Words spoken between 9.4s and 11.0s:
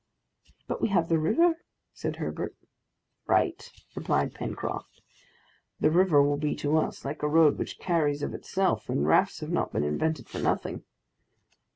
have not been invented for nothing."